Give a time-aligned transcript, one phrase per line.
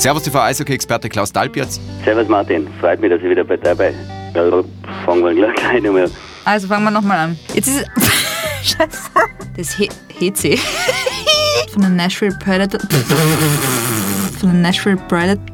[0.00, 1.78] Servus TV Eishockey-Experte Klaus Dalpiaz.
[2.06, 4.00] Servus Martin, freut mich, dass ich wieder bei dabei bin.
[4.34, 4.62] Ja,
[5.04, 6.10] fangen wir gleich nochmal
[6.46, 7.38] Also fangen wir nochmal an.
[7.52, 7.84] Jetzt ist
[8.62, 8.70] es.
[8.78, 9.10] Scheiße.
[9.58, 10.58] Das He HC.
[11.74, 12.80] Von der Nashville Predator.
[14.40, 15.44] Von der Nashville Predator.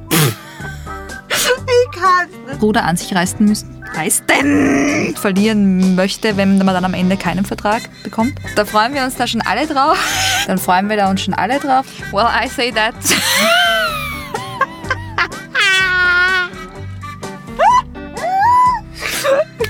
[1.33, 3.85] Ich kann's Ruder an sich reißen müssen.
[3.95, 5.17] Reißen!
[5.17, 8.35] Verlieren möchte, wenn man dann am Ende keinen Vertrag bekommt.
[8.55, 9.99] Da freuen wir uns da schon alle drauf.
[10.47, 11.87] Dann freuen wir da uns schon alle drauf.
[12.13, 12.95] Well, I say that.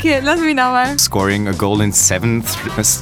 [0.07, 0.97] Okay, lass mich nochmal.
[1.01, 2.41] Scoring a goal in seven,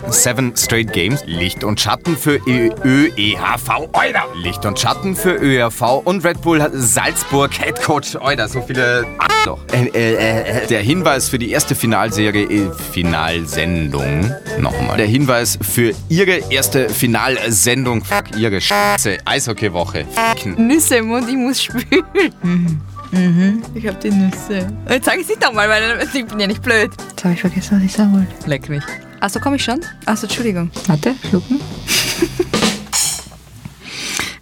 [0.09, 1.23] seven straight games.
[1.27, 3.91] Licht und Schatten für ÖEHV.
[3.93, 4.25] Oida.
[4.37, 8.17] Licht und Schatten für ÖEHV und Red Bull Salzburg Head Coach.
[8.17, 9.07] Oida, so viele
[9.45, 9.59] doch.
[9.75, 14.33] Äh, äh, äh, der Hinweis für die erste Finalserie, äh, Finalsendung.
[14.59, 14.97] Nochmal.
[14.97, 18.03] Der Hinweis für Ihre erste Finalsendung.
[18.03, 19.19] Fuck, Ihre Scheiße.
[19.27, 20.07] Eishockeywoche.
[20.57, 22.81] Nüsse im Mund, ich muss spülen.
[23.15, 23.63] Mhm.
[23.75, 24.67] Ich hab die Nüsse.
[24.89, 26.91] Jetzt sag ich nicht nochmal, weil ich bin ja nicht blöd.
[27.11, 28.49] Jetzt habe ich vergessen, was ich sagen wollte.
[28.49, 28.83] Leck mich.
[29.21, 29.81] Achso, komm ich schon?
[30.07, 30.71] Achso, Entschuldigung.
[30.87, 31.61] Warte, schlucken.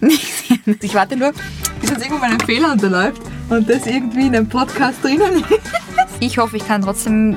[0.00, 0.42] Nichts.
[0.80, 1.32] ich warte nur,
[1.80, 5.44] bis jetzt irgendwann ein Fehler unterläuft und das irgendwie in einem Podcast drinnen ist.
[6.20, 7.36] Ich hoffe, ich kann trotzdem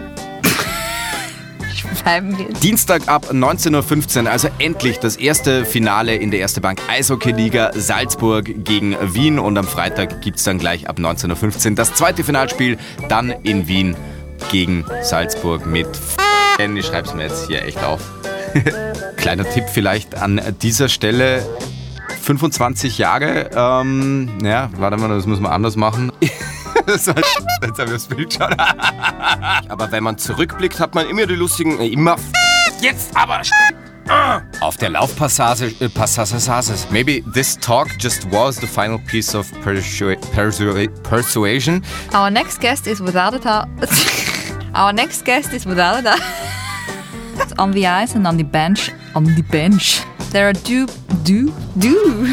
[2.06, 2.54] schreiben gehen.
[2.62, 8.64] Dienstag ab 19.15 Uhr, also endlich das erste Finale in der Erste Bank Eishockey-Liga Salzburg
[8.64, 9.40] gegen Wien.
[9.40, 12.78] Und am Freitag gibt es dann gleich ab 19.15 Uhr das zweite Finalspiel,
[13.10, 13.96] dann in Wien
[14.52, 15.88] gegen Salzburg mit
[16.76, 18.02] Ich schreibe es mir jetzt hier echt auf.
[19.18, 21.46] Kleiner Tipp vielleicht an dieser Stelle.
[22.22, 26.12] 25 Jahre, ähm, ja, warte mal, das muss man anders machen.
[26.88, 27.22] Jetzt habe
[27.86, 28.54] ich das Bild schon.
[29.70, 32.18] Aber wenn man zurückblickt, hat man immer die lustigen, äh, immer
[32.82, 33.42] jetzt aber
[34.62, 36.36] auf der Laufpassage, äh, Passage,
[36.92, 41.82] maybe this talk just was the final piece of persu persu persuasion.
[42.14, 43.68] Our next guest is without a doubt.
[44.76, 46.22] Our next guest is without a doubt.
[47.58, 48.92] on the ice and on the bench.
[49.16, 50.04] On the bench.
[50.32, 50.86] There are do,
[51.24, 52.28] do, do.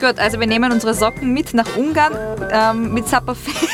[0.00, 2.14] Gut, also wir nehmen unsere Socken mit nach Ungarn
[2.52, 3.66] ähm, mit Sapperfee.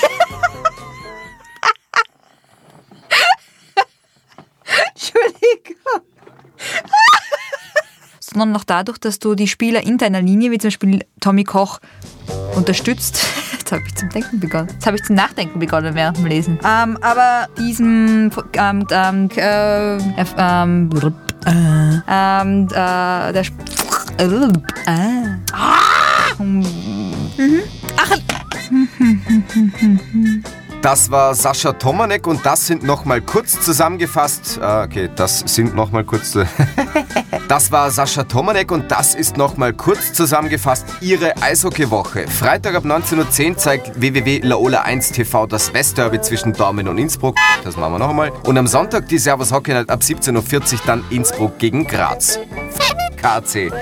[8.34, 11.78] Sondern noch dadurch, dass du die Spieler in deiner Linie, wie zum Beispiel Tommy Koch,
[12.56, 13.24] unterstützt.
[13.52, 14.68] Jetzt habe ich zum Denken begonnen.
[14.72, 16.58] Jetzt habe ich zum Nachdenken begonnen während dem Lesen.
[16.64, 19.96] Ähm, aber diesem ähm, ähm, äh,
[20.36, 20.90] ähm,
[21.46, 23.44] äh, ähm, äh, der
[24.18, 26.34] äh, äh, ah,
[30.84, 34.58] das war Sascha Tomanek und das sind nochmal kurz zusammengefasst.
[34.60, 36.36] Ah, okay, das sind nochmal kurz.
[37.48, 42.28] das war Sascha Tomanek und das ist nochmal kurz zusammengefasst Ihre Eishockeywoche.
[42.28, 47.36] Freitag ab 19.10 Uhr zeigt www.laola1 TV das Westderby zwischen Dortmund und Innsbruck.
[47.64, 48.30] Das machen wir noch einmal.
[48.44, 52.38] Und am Sonntag die Servus Hockey Night ab 17.40 Uhr dann Innsbruck gegen Graz.
[53.16, 53.72] KC.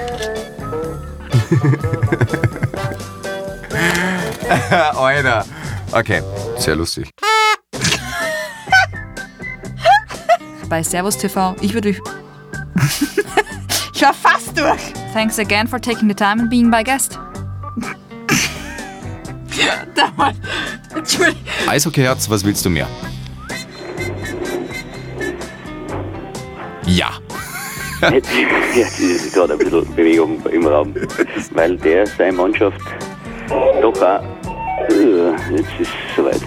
[4.96, 5.44] Alter.
[5.90, 6.22] Okay,
[6.62, 7.10] sehr lustig.
[10.68, 11.90] Bei Servus TV, ich würde.
[11.90, 12.00] ich
[14.02, 14.80] war fast durch.
[15.12, 17.18] Thanks again for taking the time and being my guest.
[20.94, 21.42] Entschuldigung.
[21.66, 22.86] Eishockeyherz, was willst du mehr?
[26.86, 27.10] Ja.
[28.74, 30.94] Jetzt ist gerade ein bisschen Bewegung im Raum,
[31.52, 32.80] weil der seine Mannschaft
[33.80, 34.22] doch auch
[34.88, 36.40] jetzt ist es soweit.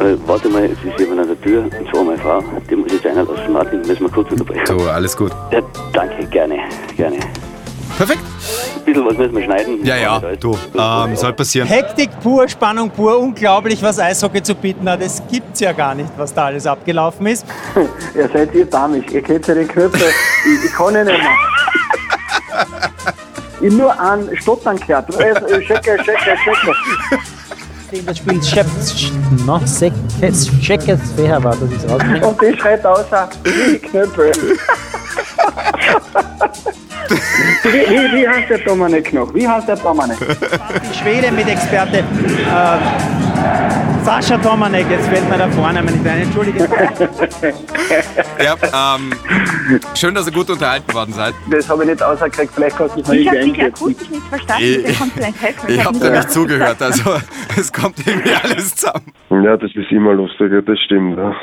[0.00, 2.42] Äh, warte mal, jetzt ist jemand an der Tür, und zwar meine Frau.
[2.68, 3.52] Die muss ich jetzt einlassen.
[3.52, 4.66] Martin, müssen wir kurz unterbrechen.
[4.66, 5.32] So, alles gut.
[5.50, 5.60] Ja,
[5.92, 6.58] danke, gerne,
[6.96, 7.16] gerne.
[7.96, 8.20] Perfekt.
[8.76, 9.84] Ein bisschen was müssen wir schneiden.
[9.84, 11.66] Ja, ja, du, ähm, soll passieren.
[11.66, 15.00] Hektik pur, Spannung pur, unglaublich, was Eishockey zu bieten hat.
[15.00, 17.46] Es gibt's ja gar nicht, was da alles abgelaufen ist.
[18.14, 20.04] Ihr seid ihr damisch, ihr kennt ja den Knöpfe.
[20.44, 21.30] ich, ich kann ja nicht mehr.
[23.62, 25.06] Ich nur an Stottern gehört.
[25.16, 26.36] Also, Schecke, Schecke,
[27.90, 28.02] Schecke.
[28.06, 29.12] Das Spiel Chefs,
[29.46, 29.60] no,
[30.60, 32.24] Checkes, wer war das ist rausgekommen.
[32.24, 33.04] Und die schreit aus,
[33.44, 34.32] wie Knöpfe.
[37.62, 39.32] wie, wie, wie heißt der Dominik noch?
[39.34, 40.18] Wie heißt der Dominik?
[41.00, 41.98] Schwede mit Experte.
[41.98, 42.02] Äh,
[44.06, 46.60] Sascha Tomanek, jetzt fällt mir der Vorname nicht ein, entschuldige.
[48.38, 48.54] ja,
[48.94, 49.12] ähm,
[49.96, 51.34] schön, dass ihr gut unterhalten worden seid.
[51.50, 54.22] Das habe ich nicht ausgekriegt, vielleicht kannst du es mal Ich habe dich akustisch nicht
[54.28, 55.64] verstanden, ich, kannst vielleicht helfen.
[55.66, 57.16] Ich, ich habe da nicht zugehört, also
[57.58, 59.12] es kommt irgendwie alles zusammen.
[59.30, 61.18] Ja, das ist immer lustiger, das stimmt.
[61.18, 61.34] Ja.